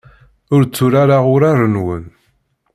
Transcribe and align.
Ur 0.53 0.61
tturareɣ 0.65 1.25
urar-nwen. 1.33 2.05